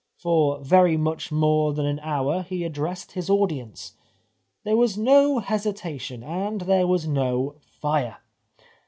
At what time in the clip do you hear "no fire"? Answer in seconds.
7.07-8.17